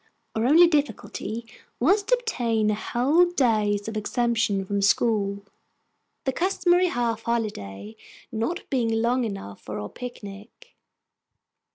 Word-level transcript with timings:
Our 0.33 0.47
only 0.47 0.65
difficulty 0.67 1.45
was 1.79 2.01
to 2.01 2.15
obtain 2.15 2.71
a 2.71 2.73
whole 2.73 3.25
day's 3.29 3.87
exemption 3.87 4.65
from 4.65 4.81
school, 4.81 5.45
the 6.23 6.33
customary 6.33 6.87
half 6.87 7.21
holiday 7.21 7.95
not 8.31 8.67
being 8.71 8.89
long 8.91 9.25
enough 9.25 9.61
for 9.61 9.77
our 9.79 9.89
picnic. 9.89 10.73